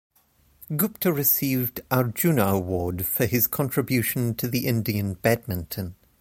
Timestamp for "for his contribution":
3.05-4.33